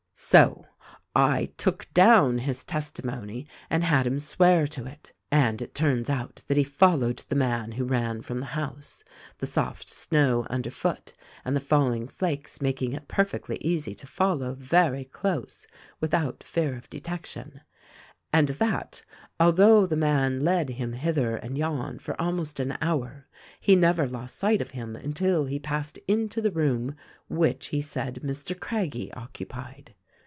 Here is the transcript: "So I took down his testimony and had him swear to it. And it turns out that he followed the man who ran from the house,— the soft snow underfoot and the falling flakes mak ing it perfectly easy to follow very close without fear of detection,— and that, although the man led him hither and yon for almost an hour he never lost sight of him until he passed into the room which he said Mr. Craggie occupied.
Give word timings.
"So 0.13 0.67
I 1.15 1.45
took 1.57 1.91
down 1.95 2.39
his 2.39 2.63
testimony 2.63 3.47
and 3.71 3.83
had 3.83 4.05
him 4.05 4.19
swear 4.19 4.67
to 4.67 4.85
it. 4.85 5.13
And 5.31 5.63
it 5.63 5.73
turns 5.73 6.11
out 6.11 6.41
that 6.45 6.57
he 6.57 6.63
followed 6.63 7.17
the 7.29 7.33
man 7.35 7.71
who 7.71 7.85
ran 7.85 8.21
from 8.21 8.39
the 8.39 8.45
house,— 8.47 9.03
the 9.39 9.47
soft 9.47 9.89
snow 9.89 10.45
underfoot 10.47 11.13
and 11.43 11.55
the 11.55 11.59
falling 11.61 12.07
flakes 12.07 12.61
mak 12.61 12.83
ing 12.83 12.93
it 12.93 13.07
perfectly 13.07 13.57
easy 13.61 13.95
to 13.95 14.05
follow 14.05 14.53
very 14.53 15.05
close 15.05 15.65
without 15.99 16.43
fear 16.43 16.75
of 16.75 16.87
detection,— 16.91 17.61
and 18.33 18.49
that, 18.49 19.03
although 19.39 19.87
the 19.87 19.95
man 19.97 20.41
led 20.41 20.69
him 20.71 20.93
hither 20.93 21.35
and 21.35 21.57
yon 21.57 21.97
for 21.97 22.19
almost 22.21 22.59
an 22.59 22.77
hour 22.79 23.27
he 23.59 23.75
never 23.75 24.07
lost 24.07 24.35
sight 24.35 24.61
of 24.61 24.71
him 24.71 24.95
until 24.95 25.45
he 25.45 25.57
passed 25.57 25.97
into 26.07 26.41
the 26.41 26.51
room 26.51 26.95
which 27.27 27.67
he 27.67 27.81
said 27.81 28.19
Mr. 28.23 28.57
Craggie 28.57 29.11
occupied. 29.13 29.95